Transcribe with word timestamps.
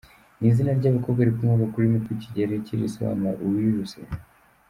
Ni 0.39 0.47
izina 0.51 0.71
ry’abakobwa 0.79 1.27
rikomoka 1.29 1.65
ku 1.71 1.77
rurimi 1.79 1.97
rw’ikigereki 2.03 2.79
risobanura 2.81 3.37
“Uwijuse”. 3.43 3.97